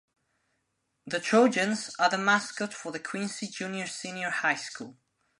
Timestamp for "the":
1.05-1.19, 2.09-2.17, 2.91-2.97